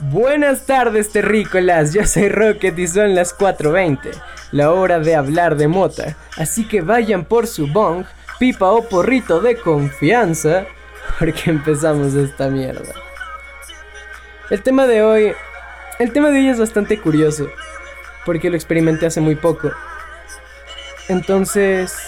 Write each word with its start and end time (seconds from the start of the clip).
Buenas 0.00 0.64
tardes, 0.64 1.10
terrícolas. 1.10 1.92
Yo 1.92 2.06
soy 2.06 2.28
Rocket 2.28 2.78
y 2.78 2.86
son 2.86 3.16
las 3.16 3.36
4:20, 3.36 4.12
la 4.52 4.70
hora 4.70 5.00
de 5.00 5.16
hablar 5.16 5.56
de 5.56 5.66
mota. 5.66 6.16
Así 6.36 6.68
que 6.68 6.82
vayan 6.82 7.24
por 7.24 7.48
su 7.48 7.66
bong, 7.66 8.04
pipa 8.38 8.70
o 8.70 8.88
porrito 8.88 9.40
de 9.40 9.56
confianza, 9.56 10.66
porque 11.18 11.50
empezamos 11.50 12.14
esta 12.14 12.48
mierda. 12.48 12.94
El 14.50 14.62
tema 14.62 14.86
de 14.86 15.02
hoy, 15.02 15.32
el 15.98 16.12
tema 16.12 16.30
de 16.30 16.38
hoy 16.38 16.48
es 16.48 16.60
bastante 16.60 17.00
curioso, 17.00 17.48
porque 18.24 18.50
lo 18.50 18.56
experimenté 18.56 19.06
hace 19.06 19.20
muy 19.20 19.34
poco. 19.34 19.72
Entonces, 21.08 21.98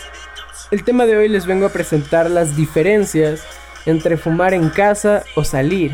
el 0.70 0.84
tema 0.84 1.06
de 1.06 1.16
hoy 1.16 1.28
les 1.28 1.44
vengo 1.44 1.66
a 1.66 1.70
presentar 1.70 2.30
las 2.30 2.54
diferencias 2.54 3.44
entre 3.84 4.16
fumar 4.16 4.54
en 4.54 4.68
casa 4.68 5.24
o 5.34 5.42
salir 5.42 5.92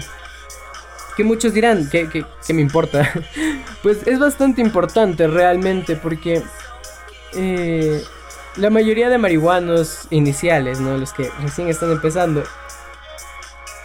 que 1.17 1.25
muchos 1.25 1.55
dirán, 1.55 1.89
¿qué, 1.89 2.25
me 2.51 2.61
importa? 2.61 3.11
pues 3.83 4.07
es 4.07 4.19
bastante 4.19 4.61
importante 4.61 5.27
realmente 5.27 5.97
porque 5.97 6.43
eh, 7.35 8.03
la 8.57 8.71
mayoría 8.71 9.09
de 9.09 9.19
marihuanos 9.19 10.07
iniciales, 10.11 10.79
¿no? 10.79 10.97
Los 10.99 11.13
que 11.13 11.31
recién 11.41 11.69
están 11.69 11.91
empezando, 11.91 12.45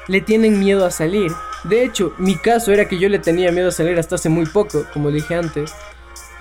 le 0.07 0.21
tienen 0.21 0.59
miedo 0.59 0.85
a 0.85 0.91
salir. 0.91 1.31
De 1.63 1.83
hecho, 1.83 2.13
mi 2.17 2.35
caso 2.35 2.73
era 2.73 2.87
que 2.87 2.97
yo 2.97 3.07
le 3.07 3.19
tenía 3.19 3.51
miedo 3.51 3.69
a 3.69 3.71
salir 3.71 3.97
hasta 3.97 4.15
hace 4.15 4.29
muy 4.29 4.45
poco, 4.45 4.85
como 4.93 5.09
dije 5.09 5.35
antes. 5.35 5.73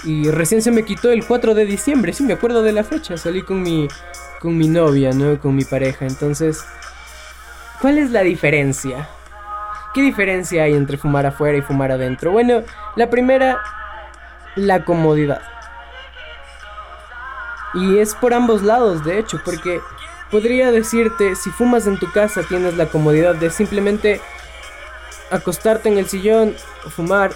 Y 0.03 0.31
recién 0.31 0.63
se 0.63 0.71
me 0.71 0.85
quitó 0.85 1.13
el 1.13 1.25
4 1.27 1.55
de 1.55 1.67
diciembre, 1.67 2.13
sí, 2.13 2.25
me 2.25 2.33
acuerdo 2.33 2.63
de 2.63 2.73
la 2.73 2.85
fecha. 2.85 3.17
Salí 3.17 3.43
con 3.43 3.63
mi, 3.63 3.87
con 4.41 4.57
mi 4.57 4.67
novia, 4.67 5.13
¿no? 5.13 5.39
Con 5.39 5.55
mi 5.55 5.65
pareja. 5.65 6.07
Entonces, 6.07 6.65
¿cuál 7.81 7.99
es 7.99 8.11
la 8.11 8.23
diferencia? 8.23 9.09
¿Qué 9.93 10.03
diferencia 10.03 10.65
hay 10.65 10.75
entre 10.75 10.97
fumar 10.97 11.27
afuera 11.27 11.59
y 11.59 11.63
fumar 11.63 11.91
adentro? 11.91 12.31
Bueno, 12.31 12.63
la 12.97 13.11
primera, 13.11 13.61
la 14.55 14.85
comodidad. 14.85 15.43
Y 17.75 17.99
es 17.99 18.15
por 18.15 18.35
ambos 18.35 18.63
lados, 18.63 19.05
de 19.05 19.19
hecho, 19.19 19.41
porque 19.45 19.81
podría 20.31 20.71
decirte, 20.71 21.35
si 21.35 21.51
fumas 21.51 21.87
en 21.87 21.99
tu 21.99 22.11
casa 22.13 22.43
tienes 22.43 22.77
la 22.77 22.87
comodidad 22.87 23.35
de 23.35 23.51
simplemente 23.51 24.21
acostarte 25.31 25.89
en 25.89 25.99
el 25.99 26.09
sillón, 26.09 26.55
fumar 26.91 27.33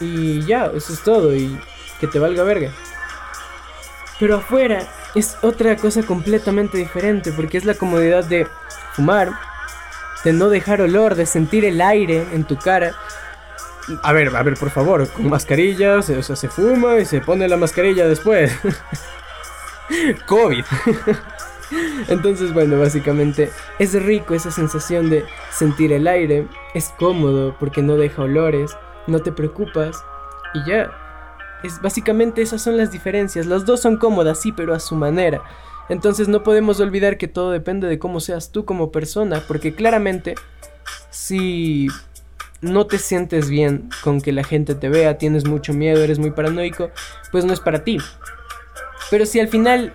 y 0.00 0.42
ya, 0.42 0.66
eso 0.74 0.92
es 0.92 1.02
todo 1.02 1.34
y 1.34 1.58
que 2.00 2.06
te 2.06 2.18
valga 2.18 2.42
verga. 2.42 2.70
Pero 4.18 4.36
afuera 4.36 4.82
es 5.14 5.36
otra 5.42 5.76
cosa 5.76 6.02
completamente 6.02 6.76
diferente 6.76 7.32
porque 7.32 7.58
es 7.58 7.64
la 7.64 7.74
comodidad 7.74 8.24
de 8.24 8.46
fumar, 8.94 9.32
de 10.24 10.32
no 10.32 10.48
dejar 10.48 10.80
olor, 10.80 11.14
de 11.14 11.26
sentir 11.26 11.64
el 11.64 11.80
aire 11.80 12.26
en 12.32 12.44
tu 12.44 12.56
cara. 12.56 12.94
A 14.02 14.12
ver, 14.12 14.34
a 14.34 14.42
ver, 14.42 14.54
por 14.54 14.70
favor, 14.70 15.08
con 15.08 15.30
mascarillas, 15.30 16.10
o 16.10 16.22
sea, 16.22 16.36
se 16.36 16.48
fuma 16.48 16.98
y 16.98 17.06
se 17.06 17.20
pone 17.20 17.48
la 17.48 17.56
mascarilla 17.56 18.06
después. 18.06 18.52
COVID. 20.26 20.64
Entonces, 22.08 22.52
bueno, 22.52 22.78
básicamente 22.78 23.50
es 23.78 24.00
rico 24.02 24.34
esa 24.34 24.50
sensación 24.50 25.10
de 25.10 25.24
sentir 25.50 25.92
el 25.92 26.06
aire, 26.06 26.46
es 26.74 26.92
cómodo 26.98 27.56
porque 27.58 27.82
no 27.82 27.96
deja 27.96 28.22
olores, 28.22 28.76
no 29.06 29.20
te 29.20 29.32
preocupas 29.32 30.04
y 30.54 30.70
ya. 30.70 30.90
Es 31.62 31.80
básicamente 31.80 32.40
esas 32.42 32.62
son 32.62 32.76
las 32.76 32.90
diferencias. 32.92 33.46
Las 33.46 33.64
dos 33.64 33.80
son 33.80 33.96
cómodas, 33.96 34.40
sí, 34.40 34.52
pero 34.52 34.74
a 34.74 34.80
su 34.80 34.94
manera. 34.94 35.42
Entonces 35.88 36.28
no 36.28 36.42
podemos 36.42 36.80
olvidar 36.80 37.16
que 37.16 37.28
todo 37.28 37.50
depende 37.50 37.88
de 37.88 37.98
cómo 37.98 38.20
seas 38.20 38.52
tú 38.52 38.64
como 38.64 38.92
persona, 38.92 39.42
porque 39.46 39.74
claramente 39.74 40.34
si 41.10 41.88
no 42.60 42.86
te 42.86 42.98
sientes 42.98 43.48
bien 43.48 43.88
con 44.02 44.20
que 44.20 44.32
la 44.32 44.44
gente 44.44 44.74
te 44.74 44.88
vea, 44.88 45.18
tienes 45.18 45.46
mucho 45.46 45.72
miedo, 45.72 46.02
eres 46.02 46.18
muy 46.18 46.30
paranoico, 46.30 46.90
pues 47.30 47.44
no 47.44 47.52
es 47.52 47.60
para 47.60 47.84
ti. 47.84 47.98
Pero 49.10 49.26
si 49.26 49.40
al 49.40 49.48
final 49.48 49.94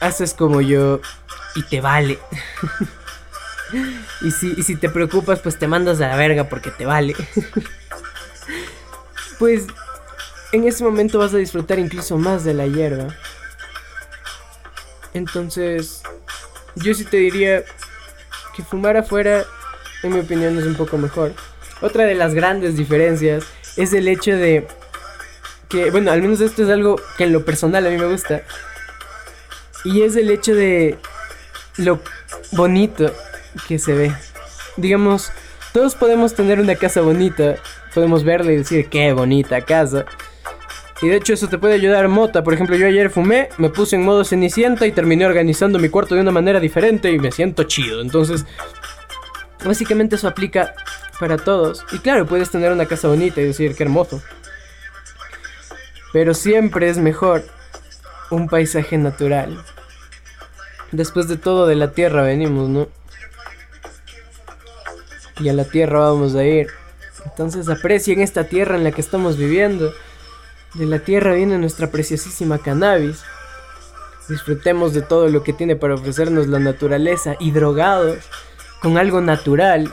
haces 0.00 0.34
como 0.34 0.60
yo 0.60 1.00
y 1.54 1.62
te 1.62 1.80
vale. 1.80 2.18
y, 4.22 4.30
si, 4.30 4.62
si 4.62 4.76
te 4.76 4.88
preocupas, 4.88 5.40
pues 5.40 5.58
te 5.58 5.66
mandas 5.66 6.00
a 6.00 6.08
la 6.08 6.16
verga 6.16 6.48
porque 6.48 6.70
te 6.70 6.86
vale. 6.86 7.14
pues 9.38 9.66
en 10.52 10.64
ese 10.68 10.84
momento 10.84 11.18
vas 11.18 11.34
a 11.34 11.38
disfrutar 11.38 11.78
incluso 11.78 12.18
más 12.18 12.44
de 12.44 12.54
la 12.54 12.66
hierba. 12.66 13.08
Entonces, 15.16 16.02
yo 16.74 16.92
sí 16.92 17.06
te 17.06 17.16
diría 17.16 17.64
que 18.54 18.62
fumar 18.62 18.98
afuera, 18.98 19.44
en 20.02 20.12
mi 20.12 20.20
opinión, 20.20 20.58
es 20.58 20.64
un 20.64 20.74
poco 20.74 20.98
mejor. 20.98 21.32
Otra 21.80 22.04
de 22.04 22.14
las 22.14 22.34
grandes 22.34 22.76
diferencias 22.76 23.44
es 23.78 23.94
el 23.94 24.08
hecho 24.08 24.32
de 24.32 24.66
que, 25.70 25.90
bueno, 25.90 26.10
al 26.10 26.20
menos 26.20 26.42
esto 26.42 26.64
es 26.64 26.68
algo 26.68 27.00
que 27.16 27.24
en 27.24 27.32
lo 27.32 27.46
personal 27.46 27.86
a 27.86 27.90
mí 27.90 27.96
me 27.96 28.06
gusta. 28.06 28.42
Y 29.84 30.02
es 30.02 30.16
el 30.16 30.30
hecho 30.30 30.54
de 30.54 30.98
lo 31.78 31.98
bonito 32.52 33.10
que 33.66 33.78
se 33.78 33.94
ve. 33.94 34.12
Digamos, 34.76 35.32
todos 35.72 35.94
podemos 35.94 36.34
tener 36.34 36.60
una 36.60 36.74
casa 36.74 37.00
bonita, 37.00 37.56
podemos 37.94 38.22
verla 38.22 38.52
y 38.52 38.56
decir, 38.58 38.90
qué 38.90 39.14
bonita 39.14 39.62
casa. 39.62 40.04
Y 41.02 41.08
de 41.08 41.16
hecho 41.16 41.34
eso 41.34 41.48
te 41.48 41.58
puede 41.58 41.74
ayudar 41.74 42.08
mota. 42.08 42.42
Por 42.42 42.54
ejemplo, 42.54 42.76
yo 42.76 42.86
ayer 42.86 43.10
fumé, 43.10 43.50
me 43.58 43.68
puse 43.68 43.96
en 43.96 44.04
modo 44.04 44.24
cenicienta 44.24 44.86
y 44.86 44.92
terminé 44.92 45.26
organizando 45.26 45.78
mi 45.78 45.88
cuarto 45.88 46.14
de 46.14 46.22
una 46.22 46.32
manera 46.32 46.58
diferente 46.58 47.10
y 47.10 47.18
me 47.18 47.32
siento 47.32 47.64
chido. 47.64 48.00
Entonces, 48.00 48.46
básicamente 49.64 50.16
eso 50.16 50.28
aplica 50.28 50.74
para 51.20 51.36
todos. 51.36 51.84
Y 51.92 51.98
claro, 51.98 52.26
puedes 52.26 52.50
tener 52.50 52.72
una 52.72 52.86
casa 52.86 53.08
bonita 53.08 53.40
y 53.40 53.44
decir, 53.44 53.74
qué 53.74 53.82
hermoso. 53.82 54.22
Pero 56.12 56.32
siempre 56.32 56.88
es 56.88 56.96
mejor 56.96 57.44
un 58.30 58.48
paisaje 58.48 58.96
natural. 58.96 59.62
Después 60.92 61.28
de 61.28 61.36
todo, 61.36 61.66
de 61.66 61.74
la 61.74 61.92
tierra 61.92 62.22
venimos, 62.22 62.68
¿no? 62.68 62.88
Y 65.40 65.50
a 65.50 65.52
la 65.52 65.64
tierra 65.64 66.00
vamos 66.00 66.34
a 66.34 66.44
ir. 66.44 66.68
Entonces 67.24 67.68
aprecien 67.68 68.20
esta 68.20 68.44
tierra 68.44 68.76
en 68.76 68.84
la 68.84 68.92
que 68.92 69.00
estamos 69.00 69.36
viviendo. 69.36 69.92
De 70.78 70.84
la 70.84 70.98
tierra 70.98 71.32
viene 71.32 71.56
nuestra 71.56 71.90
preciosísima 71.90 72.58
cannabis. 72.58 73.22
Disfrutemos 74.28 74.92
de 74.92 75.00
todo 75.00 75.28
lo 75.28 75.42
que 75.42 75.54
tiene 75.54 75.74
para 75.74 75.94
ofrecernos 75.94 76.48
la 76.48 76.58
naturaleza 76.58 77.36
y 77.40 77.50
drogados 77.50 78.18
con 78.82 78.98
algo 78.98 79.22
natural 79.22 79.90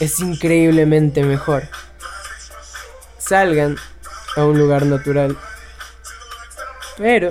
es 0.00 0.18
increíblemente 0.18 1.22
mejor. 1.22 1.62
Salgan 3.18 3.76
a 4.36 4.44
un 4.44 4.58
lugar 4.58 4.84
natural. 4.84 5.36
Pero 6.98 7.30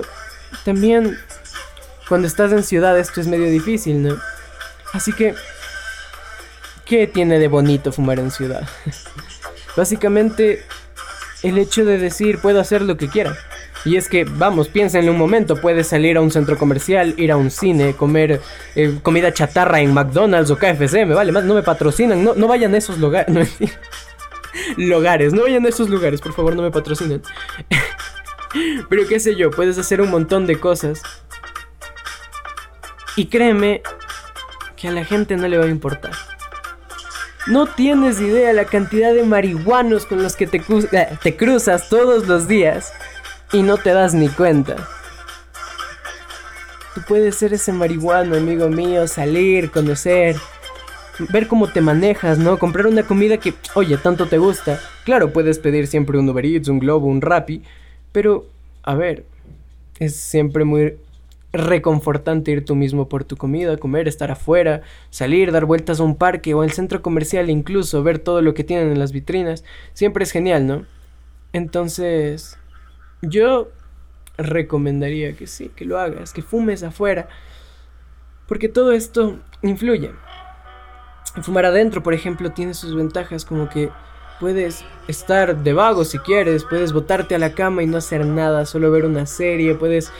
también 0.64 1.18
cuando 2.08 2.28
estás 2.28 2.50
en 2.52 2.62
ciudad 2.62 2.98
esto 2.98 3.20
es 3.20 3.26
medio 3.26 3.50
difícil, 3.50 4.02
¿no? 4.02 4.16
Así 4.94 5.12
que, 5.12 5.34
¿qué 6.86 7.06
tiene 7.06 7.38
de 7.38 7.48
bonito 7.48 7.92
fumar 7.92 8.18
en 8.20 8.30
ciudad? 8.30 8.66
Básicamente 9.76 10.64
el 11.42 11.58
hecho 11.58 11.84
de 11.84 11.98
decir 11.98 12.38
puedo 12.38 12.60
hacer 12.60 12.82
lo 12.82 12.96
que 12.96 13.08
quiera. 13.08 13.36
Y 13.84 13.96
es 13.96 14.08
que, 14.08 14.24
vamos, 14.24 14.68
piensa 14.68 14.98
en 14.98 15.08
un 15.08 15.16
momento, 15.16 15.56
puedes 15.56 15.86
salir 15.86 16.18
a 16.18 16.20
un 16.20 16.30
centro 16.30 16.58
comercial, 16.58 17.14
ir 17.16 17.32
a 17.32 17.38
un 17.38 17.50
cine, 17.50 17.94
comer 17.94 18.42
eh, 18.74 18.98
comida 19.02 19.32
chatarra 19.32 19.80
en 19.80 19.94
McDonald's 19.94 20.50
o 20.50 20.56
KFC, 20.56 21.06
me 21.06 21.14
vale 21.14 21.32
más, 21.32 21.44
no 21.44 21.54
me 21.54 21.62
patrocinan, 21.62 22.22
no, 22.22 22.34
no 22.34 22.46
vayan 22.46 22.74
a 22.74 22.78
esos 22.78 22.98
lugares, 22.98 23.56
lugares, 24.76 25.32
no 25.32 25.42
vayan 25.42 25.64
a 25.64 25.70
esos 25.70 25.88
lugares, 25.88 26.20
por 26.20 26.34
favor, 26.34 26.54
no 26.54 26.62
me 26.62 26.70
patrocinen. 26.70 27.22
Pero 28.90 29.08
qué 29.08 29.18
sé 29.18 29.34
yo, 29.34 29.50
puedes 29.50 29.78
hacer 29.78 30.02
un 30.02 30.10
montón 30.10 30.46
de 30.46 30.58
cosas. 30.58 31.02
Y 33.16 33.26
créeme 33.26 33.82
que 34.76 34.88
a 34.88 34.92
la 34.92 35.04
gente 35.04 35.36
no 35.36 35.48
le 35.48 35.58
va 35.58 35.64
a 35.64 35.68
importar. 35.68 36.12
No 37.46 37.66
tienes 37.66 38.20
idea 38.20 38.52
la 38.52 38.66
cantidad 38.66 39.14
de 39.14 39.24
marihuanos 39.24 40.06
con 40.06 40.22
los 40.22 40.36
que 40.36 40.46
te, 40.46 40.58
eh, 40.92 41.08
te 41.22 41.36
cruzas 41.36 41.88
todos 41.88 42.28
los 42.28 42.46
días 42.46 42.92
y 43.52 43.62
no 43.62 43.78
te 43.78 43.90
das 43.90 44.14
ni 44.14 44.28
cuenta. 44.28 44.76
Tú 46.94 47.02
puedes 47.08 47.36
ser 47.36 47.54
ese 47.54 47.72
marihuano, 47.72 48.36
amigo 48.36 48.68
mío, 48.68 49.06
salir, 49.06 49.70
conocer, 49.70 50.36
ver 51.32 51.46
cómo 51.46 51.68
te 51.68 51.80
manejas, 51.80 52.38
¿no? 52.38 52.58
Comprar 52.58 52.86
una 52.86 53.04
comida 53.04 53.38
que, 53.38 53.54
oye, 53.74 53.96
tanto 53.96 54.26
te 54.26 54.38
gusta. 54.38 54.78
Claro, 55.04 55.32
puedes 55.32 55.58
pedir 55.58 55.86
siempre 55.86 56.18
un 56.18 56.28
Uber 56.28 56.44
Eats, 56.44 56.68
un 56.68 56.78
Globo, 56.78 57.06
un 57.06 57.20
Rappi, 57.20 57.62
pero, 58.12 58.46
a 58.82 58.94
ver, 58.94 59.24
es 59.98 60.16
siempre 60.16 60.64
muy 60.64 60.96
reconfortante 61.52 62.52
ir 62.52 62.64
tú 62.64 62.76
mismo 62.76 63.08
por 63.08 63.24
tu 63.24 63.36
comida, 63.36 63.76
comer, 63.76 64.06
estar 64.06 64.30
afuera, 64.30 64.82
salir, 65.10 65.52
dar 65.52 65.64
vueltas 65.64 66.00
a 66.00 66.04
un 66.04 66.16
parque 66.16 66.54
o 66.54 66.62
al 66.62 66.72
centro 66.72 67.02
comercial 67.02 67.50
incluso, 67.50 68.02
ver 68.02 68.18
todo 68.18 68.40
lo 68.42 68.54
que 68.54 68.64
tienen 68.64 68.90
en 68.90 68.98
las 68.98 69.12
vitrinas, 69.12 69.64
siempre 69.92 70.22
es 70.22 70.30
genial, 70.30 70.66
¿no? 70.66 70.86
Entonces, 71.52 72.58
yo 73.22 73.68
recomendaría 74.38 75.34
que 75.34 75.46
sí, 75.46 75.70
que 75.74 75.84
lo 75.84 75.98
hagas, 75.98 76.32
que 76.32 76.42
fumes 76.42 76.82
afuera, 76.82 77.28
porque 78.46 78.68
todo 78.68 78.92
esto 78.92 79.40
influye. 79.62 80.12
Fumar 81.42 81.66
adentro, 81.66 82.02
por 82.02 82.14
ejemplo, 82.14 82.50
tiene 82.50 82.74
sus 82.74 82.94
ventajas 82.94 83.44
como 83.44 83.68
que 83.68 83.90
puedes 84.40 84.84
estar 85.06 85.62
de 85.62 85.72
vago 85.72 86.04
si 86.04 86.18
quieres, 86.18 86.64
puedes 86.64 86.92
botarte 86.92 87.34
a 87.34 87.38
la 87.38 87.54
cama 87.54 87.82
y 87.82 87.86
no 87.86 87.98
hacer 87.98 88.24
nada, 88.24 88.66
solo 88.66 88.90
ver 88.90 89.04
una 89.04 89.26
serie, 89.26 89.74
puedes 89.74 90.10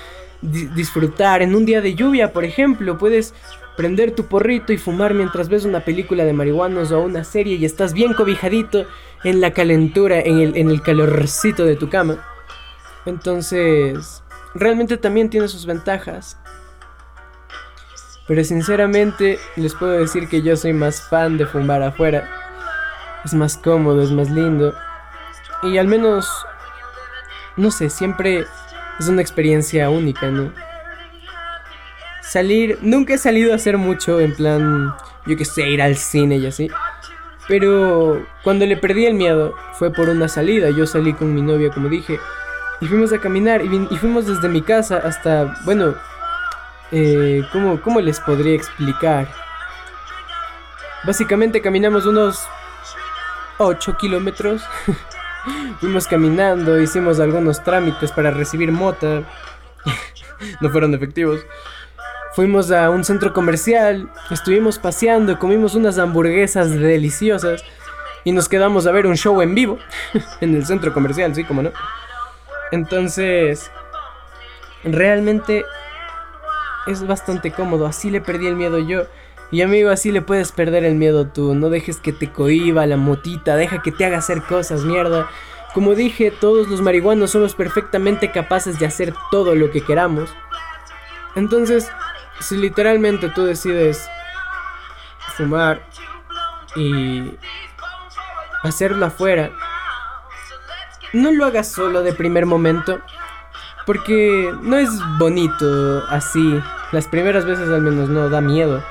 disfrutar 0.43 1.43
en 1.43 1.55
un 1.55 1.67
día 1.67 1.81
de 1.81 1.95
lluvia, 1.95 2.33
por 2.33 2.45
ejemplo, 2.45 2.99
puedes 2.99 3.35
prender 3.77 4.15
tu 4.15 4.27
porrito 4.27 4.73
y 4.73 4.79
fumar 4.79 5.15
mientras 5.15 5.49
ves 5.49 5.65
una 5.65 5.81
película 5.81 6.25
de 6.25 6.33
marihuanos 6.33 6.93
o 6.93 7.01
una 7.01 7.25
serie 7.25 7.57
y 7.57 7.65
estás 7.65 7.93
bien 7.93 8.15
cobijadito 8.15 8.87
en 9.25 9.41
la 9.41 9.53
calentura, 9.53 10.21
en 10.21 10.39
el, 10.39 10.57
en 10.57 10.71
el 10.71 10.83
calorcito 10.83 11.65
de 11.65 11.77
tu 11.77 11.89
cama. 11.89 12.27
Entonces, 13.07 14.23
realmente 14.55 14.97
también 14.97 15.31
tiene 15.31 15.49
sus 15.49 15.67
ventajas. 15.67 16.39
Pero 18.27 18.45
sinceramente 18.45 19.39
les 19.57 19.75
puedo 19.75 19.93
decir 19.93 20.29
que 20.29 20.43
yo 20.43 20.57
soy 20.57 20.73
más 20.73 21.03
fan 21.03 21.37
de 21.37 21.47
fumar 21.47 21.83
afuera. 21.83 22.29
Es 23.25 23.35
más 23.35 23.57
cómodo, 23.57 24.03
es 24.03 24.13
más 24.13 24.31
lindo. 24.31 24.75
Y 25.63 25.79
al 25.79 25.89
menos, 25.89 26.29
no 27.57 27.71
sé, 27.71 27.91
siempre 27.91 28.47
es 29.01 29.09
una 29.09 29.23
experiencia 29.23 29.89
única, 29.91 30.31
¿no? 30.31 30.53
Salir, 32.23 32.79
nunca 32.83 33.15
he 33.15 33.19
salido 33.19 33.53
a 33.53 33.57
hacer 33.57 33.79
mucho 33.79 34.21
en 34.21 34.35
plan, 34.37 34.95
yo 35.27 35.37
que 35.37 35.45
sé, 35.45 35.69
ir 35.69 35.83
al 35.83 35.97
cine 35.97 36.37
y 36.37 36.47
así. 36.47 36.71
Pero 37.49 38.25
cuando 38.45 38.67
le 38.67 38.77
perdí 38.77 39.07
el 39.07 39.15
miedo 39.15 39.55
fue 39.79 39.93
por 39.93 40.09
una 40.09 40.29
salida. 40.29 40.71
Yo 40.71 40.87
salí 40.87 41.15
con 41.15 41.35
mi 41.35 41.43
novia, 41.43 41.71
como 41.71 41.89
dije, 41.89 42.21
y 42.81 42.87
fuimos 42.87 43.13
a 43.13 43.19
caminar 43.19 43.63
y, 43.65 43.97
fuimos 43.97 44.27
desde 44.27 44.49
mi 44.49 44.63
casa 44.63 44.99
hasta, 44.99 45.57
bueno, 45.65 45.95
eh, 46.93 47.43
¿cómo, 47.53 47.81
¿cómo 47.81 48.01
les 48.01 48.21
podría 48.21 48.55
explicar? 48.55 49.29
Básicamente 51.05 51.63
caminamos 51.63 52.05
unos 52.07 52.47
8 53.59 53.97
kilómetros. 53.97 54.63
Fuimos 55.81 56.07
caminando, 56.07 56.81
hicimos 56.81 57.21
algunos 57.21 57.63
trámites 57.63 58.13
para 58.13 58.31
recibir 58.31 58.73
mota. 58.73 59.23
no 60.61 60.71
fueron 60.71 60.95
efectivos. 60.95 61.41
Fuimos 62.35 62.71
a 62.71 62.91
un 62.91 63.05
centro 63.05 63.33
comercial, 63.33 64.09
estuvimos 64.31 64.79
paseando, 64.79 65.39
comimos 65.39 65.75
unas 65.75 65.99
hamburguesas 65.99 66.71
deliciosas 66.71 67.65
y 68.23 68.33
nos 68.33 68.49
quedamos 68.49 68.87
a 68.87 68.93
ver 68.93 69.07
un 69.07 69.17
show 69.17 69.43
en 69.43 69.55
vivo 69.55 69.79
en 70.41 70.55
el 70.55 70.65
centro 70.65 70.93
comercial, 70.93 71.35
sí, 71.35 71.45
como 71.45 71.63
no. 71.63 71.73
Entonces, 72.71 73.71
realmente 74.85 75.65
es 76.87 77.07
bastante 77.07 77.51
cómodo, 77.51 77.87
así 77.87 78.11
le 78.11 78.21
perdí 78.21 78.47
el 78.47 78.57
miedo 78.57 78.79
yo. 78.79 79.07
Y 79.53 79.63
amigo, 79.63 79.91
así 79.91 80.13
le 80.13 80.23
puedes 80.23 80.53
perder 80.53 80.85
el 80.85 80.95
miedo 80.95 81.27
tú. 81.27 81.55
No 81.55 81.71
dejes 81.71 81.99
que 81.99 82.13
te 82.13 82.31
cohiba 82.31 82.87
la 82.87 82.97
motita, 82.97 83.57
deja 83.57 83.83
que 83.83 83.91
te 83.91 84.05
haga 84.05 84.19
hacer 84.19 84.43
cosas, 84.43 84.85
mierda. 84.85 85.29
Como 85.75 85.95
dije, 85.95 86.31
todos 86.31 86.69
los 86.69 86.81
marihuanos 86.81 87.33
somos 87.33 87.55
perfectamente 87.55 88.31
capaces 88.31 88.79
de 88.79 88.87
hacer 88.87 89.15
todo 89.31 89.55
lo 89.55 89.71
que 89.71 89.81
queramos. 89.81 90.31
Entonces, 91.35 91.91
si 92.41 92.57
literalmente 92.57 93.29
tú 93.29 93.45
decides 93.45 94.09
fumar 95.37 95.83
y 96.77 97.33
hacerlo 98.63 99.07
afuera, 99.07 99.51
no 101.13 101.33
lo 101.33 101.45
hagas 101.45 101.71
solo 101.71 102.03
de 102.03 102.13
primer 102.13 102.47
momento, 102.47 103.01
porque 103.85 104.53
no 104.63 104.77
es 104.77 104.91
bonito 105.19 106.05
así. 106.09 106.61
Las 106.93 107.09
primeras 107.09 107.45
veces 107.45 107.69
al 107.69 107.83
menos 107.83 108.09
no 108.09 108.29
da 108.29 108.41
miedo. 108.41 108.83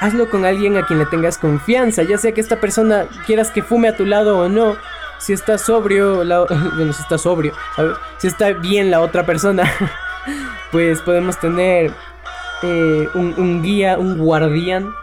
Hazlo 0.00 0.28
con 0.28 0.44
alguien 0.44 0.76
a 0.76 0.86
quien 0.86 0.98
le 0.98 1.06
tengas 1.06 1.38
confianza, 1.38 2.02
ya 2.02 2.18
sea 2.18 2.32
que 2.32 2.40
esta 2.40 2.60
persona 2.60 3.06
quieras 3.26 3.50
que 3.50 3.62
fume 3.62 3.88
a 3.88 3.96
tu 3.96 4.04
lado 4.04 4.38
o 4.38 4.48
no. 4.48 4.76
Si 5.18 5.32
está 5.32 5.56
sobrio, 5.58 6.16
bueno, 6.76 6.92
si 6.92 7.02
está 7.02 7.18
sobrio, 7.18 7.52
si 8.18 8.26
está 8.26 8.50
bien 8.50 8.90
la 8.90 9.00
otra 9.00 9.24
persona, 9.24 9.70
pues 10.72 11.00
podemos 11.00 11.38
tener 11.38 11.92
eh, 12.62 13.08
un, 13.14 13.62
guía, 13.62 13.98
un 13.98 14.18
guardián. 14.18 14.94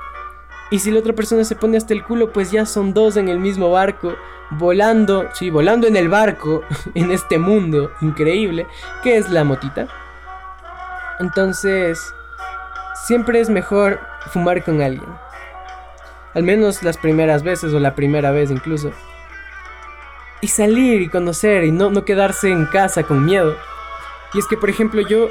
Y 0.69 0.79
si 0.79 0.89
la 0.91 0.99
otra 0.99 1.13
persona 1.13 1.43
se 1.43 1.55
pone 1.55 1.77
hasta 1.77 1.93
el 1.93 2.03
culo, 2.03 2.31
pues 2.31 2.51
ya 2.51 2.65
son 2.65 2.93
dos 2.93 3.17
en 3.17 3.29
el 3.29 3.39
mismo 3.39 3.71
barco, 3.71 4.15
volando, 4.51 5.27
sí, 5.33 5.49
volando 5.49 5.87
en 5.87 5.95
el 5.95 6.09
barco, 6.09 6.63
en 6.95 7.11
este 7.11 7.37
mundo 7.37 7.91
increíble, 8.01 8.67
que 9.03 9.17
es 9.17 9.29
la 9.29 9.43
motita. 9.43 9.87
Entonces, 11.19 12.13
siempre 13.05 13.39
es 13.39 13.49
mejor 13.49 13.99
fumar 14.31 14.63
con 14.63 14.81
alguien. 14.81 15.09
Al 16.33 16.43
menos 16.43 16.83
las 16.83 16.97
primeras 16.97 17.43
veces 17.43 17.73
o 17.73 17.79
la 17.79 17.95
primera 17.95 18.31
vez 18.31 18.51
incluso. 18.51 18.91
Y 20.39 20.47
salir 20.47 21.01
y 21.01 21.09
conocer 21.09 21.63
y 21.63 21.71
no, 21.71 21.89
no 21.89 22.05
quedarse 22.05 22.49
en 22.49 22.65
casa 22.65 23.03
con 23.03 23.25
miedo. 23.25 23.55
Y 24.33 24.39
es 24.39 24.47
que, 24.47 24.57
por 24.57 24.69
ejemplo, 24.69 25.01
yo 25.01 25.29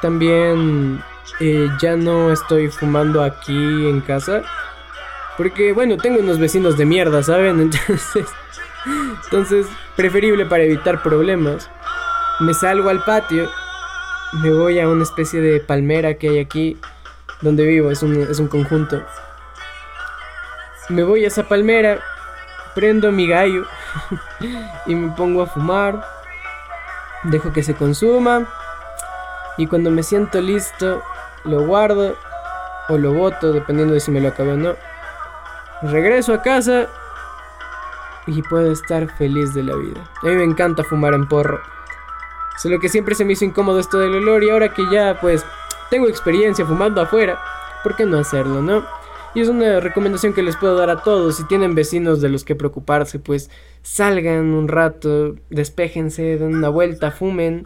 también 0.00 1.02
eh, 1.40 1.68
ya 1.80 1.96
no 1.96 2.32
estoy 2.32 2.68
fumando 2.68 3.22
aquí 3.22 3.88
en 3.88 4.00
casa. 4.00 4.42
Porque, 5.36 5.72
bueno, 5.72 5.96
tengo 5.96 6.20
unos 6.20 6.38
vecinos 6.38 6.76
de 6.76 6.84
mierda, 6.84 7.22
¿saben? 7.22 7.60
Entonces, 7.60 8.26
entonces, 9.24 9.66
preferible 9.96 10.44
para 10.44 10.64
evitar 10.64 11.02
problemas. 11.02 11.70
Me 12.40 12.52
salgo 12.52 12.88
al 12.88 13.04
patio, 13.04 13.48
me 14.42 14.52
voy 14.52 14.80
a 14.80 14.88
una 14.88 15.04
especie 15.04 15.40
de 15.40 15.60
palmera 15.60 16.14
que 16.14 16.30
hay 16.30 16.38
aquí 16.40 16.78
donde 17.42 17.66
vivo, 17.66 17.90
es 17.90 18.02
un, 18.02 18.14
es 18.22 18.38
un 18.38 18.48
conjunto. 18.48 19.02
Me 20.88 21.02
voy 21.02 21.24
a 21.24 21.28
esa 21.28 21.42
palmera, 21.42 22.00
prendo 22.74 23.12
mi 23.12 23.28
gallo 23.28 23.66
y 24.86 24.94
me 24.94 25.14
pongo 25.14 25.42
a 25.42 25.46
fumar. 25.46 26.02
Dejo 27.24 27.52
que 27.52 27.62
se 27.62 27.74
consuma. 27.74 28.48
Y 29.58 29.66
cuando 29.66 29.90
me 29.90 30.02
siento 30.02 30.40
listo, 30.40 31.02
lo 31.44 31.66
guardo 31.66 32.16
o 32.88 32.96
lo 32.96 33.12
boto, 33.12 33.52
dependiendo 33.52 33.94
de 33.94 34.00
si 34.00 34.10
me 34.10 34.20
lo 34.20 34.28
acabé 34.28 34.52
o 34.52 34.56
no. 34.56 34.74
Regreso 35.82 36.32
a 36.32 36.42
casa 36.42 36.86
y 38.26 38.40
puedo 38.42 38.72
estar 38.72 39.08
feliz 39.16 39.52
de 39.52 39.64
la 39.64 39.74
vida. 39.74 40.00
A 40.22 40.26
mí 40.26 40.36
me 40.36 40.44
encanta 40.44 40.84
fumar 40.84 41.14
en 41.14 41.28
porro. 41.28 41.60
Solo 42.56 42.78
que 42.78 42.88
siempre 42.88 43.14
se 43.14 43.24
me 43.24 43.32
hizo 43.32 43.44
incómodo 43.44 43.80
esto 43.80 43.98
del 43.98 44.14
olor 44.14 44.44
y 44.44 44.50
ahora 44.50 44.72
que 44.72 44.84
ya 44.90 45.18
pues 45.20 45.44
tengo 45.92 46.08
experiencia 46.08 46.64
fumando 46.64 47.02
afuera, 47.02 47.38
¿por 47.82 47.94
qué 47.94 48.06
no 48.06 48.18
hacerlo, 48.18 48.62
no? 48.62 48.82
Y 49.34 49.42
es 49.42 49.48
una 49.48 49.78
recomendación 49.78 50.32
que 50.32 50.42
les 50.42 50.56
puedo 50.56 50.74
dar 50.74 50.88
a 50.88 51.02
todos. 51.02 51.36
Si 51.36 51.46
tienen 51.46 51.74
vecinos 51.74 52.22
de 52.22 52.30
los 52.30 52.44
que 52.44 52.54
preocuparse, 52.54 53.18
pues 53.18 53.50
salgan 53.82 54.54
un 54.54 54.68
rato, 54.68 55.36
despejense, 55.50 56.38
den 56.38 56.56
una 56.56 56.70
vuelta, 56.70 57.10
fumen, 57.10 57.64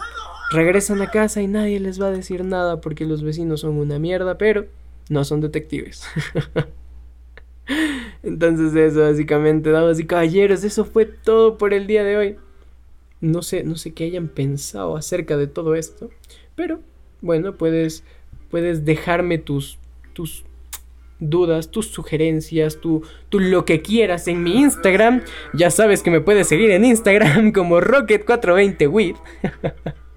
regresan 0.50 1.02
a 1.02 1.11
casa 1.12 1.40
y 1.40 1.47
nadie 1.47 1.78
les 1.78 2.02
va 2.02 2.09
a 2.09 2.11
decir 2.11 2.45
nada 2.45 2.80
porque 2.80 3.06
los 3.06 3.23
vecinos 3.23 3.61
son 3.61 3.76
una 3.76 4.00
mierda, 4.00 4.37
pero 4.38 4.66
no 5.09 5.23
son 5.25 5.40
detectives. 5.40 6.04
Entonces 8.25 8.75
eso 8.75 9.02
básicamente, 9.02 9.71
damas 9.71 10.00
y 10.00 10.04
caballeros, 10.04 10.64
eso 10.64 10.85
fue 10.85 11.04
todo 11.04 11.59
por 11.59 11.73
el 11.73 11.87
día 11.87 12.02
de 12.02 12.16
hoy. 12.16 12.37
No 13.21 13.42
sé, 13.42 13.62
no 13.62 13.76
sé 13.76 13.95
qué 13.95 14.02
hayan 14.02 14.26
pensado 14.26 14.97
acerca 14.97 15.37
de 15.37 15.47
todo 15.47 15.76
esto, 15.76 16.11
pero 16.56 16.80
bueno, 17.21 17.56
puedes 17.56 18.04
puedes 18.50 18.85
dejarme 18.85 19.38
tus 19.38 19.79
tus 20.12 20.45
dudas, 21.19 21.71
tus 21.71 21.87
sugerencias, 21.88 22.81
tu, 22.81 23.03
tu 23.29 23.41
lo 23.41 23.65
que 23.65 23.83
quieras 23.83 24.29
en 24.29 24.43
mi 24.43 24.61
Instagram. 24.61 25.23
Ya 25.53 25.71
sabes 25.71 26.03
que 26.03 26.11
me 26.11 26.21
puedes 26.21 26.49
seguir 26.49 26.71
en 26.71 26.85
Instagram 26.85 27.53
como 27.55 27.81
Rocket420with. 27.81 29.17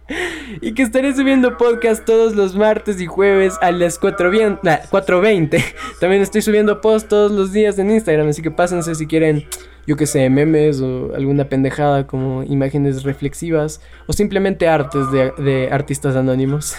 y 0.61 0.73
que 0.73 0.81
estaré 0.81 1.13
subiendo 1.15 1.57
podcast 1.57 2.03
todos 2.05 2.35
los 2.35 2.55
martes 2.55 2.99
y 2.99 3.05
jueves 3.05 3.55
a 3.61 3.71
las 3.71 3.99
4.20. 3.99 5.63
También 5.99 6.21
estoy 6.21 6.41
subiendo 6.41 6.81
post 6.81 7.07
todos 7.07 7.31
los 7.31 7.51
días 7.51 7.77
en 7.79 7.91
Instagram, 7.91 8.29
así 8.29 8.41
que 8.41 8.51
pásense 8.51 8.95
si 8.95 9.05
quieren, 9.05 9.45
yo 9.85 9.95
que 9.95 10.07
sé, 10.07 10.29
memes 10.29 10.81
o 10.81 11.13
alguna 11.15 11.45
pendejada 11.45 12.07
como 12.07 12.43
imágenes 12.43 13.03
reflexivas 13.03 13.81
o 14.07 14.13
simplemente 14.13 14.67
artes 14.67 15.11
de, 15.11 15.31
de 15.37 15.69
artistas 15.71 16.15
anónimos. 16.15 16.75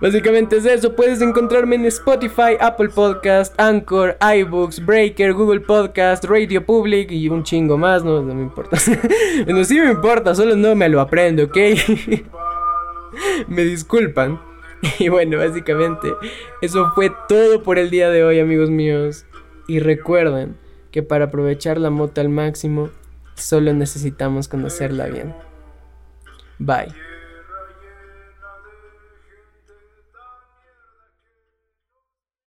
Básicamente 0.00 0.56
es 0.56 0.66
eso, 0.66 0.94
puedes 0.94 1.20
encontrarme 1.20 1.76
en 1.76 1.86
Spotify, 1.86 2.56
Apple 2.60 2.88
Podcast, 2.88 3.58
Anchor, 3.58 4.16
iBooks, 4.20 4.84
Breaker, 4.84 5.32
Google 5.32 5.60
Podcast, 5.60 6.24
Radio 6.24 6.64
Public 6.64 7.10
y 7.10 7.28
un 7.28 7.42
chingo 7.42 7.78
más, 7.78 8.04
no, 8.04 8.22
no 8.22 8.34
me 8.34 8.42
importa. 8.42 8.76
no, 9.46 9.64
sí 9.64 9.78
me 9.78 9.90
importa, 9.90 10.34
solo 10.34 10.56
no 10.56 10.74
me 10.74 10.88
lo 10.88 11.00
aprendo, 11.00 11.44
¿ok? 11.44 11.56
me 13.48 13.64
disculpan. 13.64 14.40
Y 14.98 15.08
bueno, 15.08 15.38
básicamente 15.38 16.08
eso 16.60 16.92
fue 16.94 17.10
todo 17.28 17.62
por 17.62 17.78
el 17.78 17.90
día 17.90 18.10
de 18.10 18.24
hoy, 18.24 18.40
amigos 18.40 18.70
míos. 18.70 19.26
Y 19.66 19.78
recuerden 19.78 20.56
que 20.90 21.02
para 21.02 21.26
aprovechar 21.26 21.78
la 21.78 21.90
moto 21.90 22.20
al 22.20 22.28
máximo, 22.28 22.90
solo 23.34 23.72
necesitamos 23.72 24.48
conocerla 24.48 25.06
bien. 25.06 25.34
Bye. 26.58 27.13